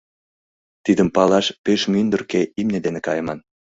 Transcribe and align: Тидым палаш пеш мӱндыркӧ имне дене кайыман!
Тидым 0.83 1.09
палаш 1.15 1.47
пеш 1.63 1.81
мӱндыркӧ 1.91 2.41
имне 2.59 2.79
дене 2.85 2.99
кайыман! 3.05 3.39